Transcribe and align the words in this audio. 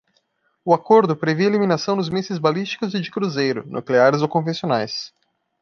O 0.65 0.73
acordo 0.73 1.15
previa 1.15 1.45
a 1.45 1.49
eliminação 1.51 1.95
dos 1.95 2.09
mísseis 2.09 2.39
balísticos 2.39 2.95
e 2.95 2.99
de 2.99 3.11
cruzeiro, 3.11 3.63
nucleares 3.67 4.23
ou 4.23 4.27
convencionais. 4.27 5.13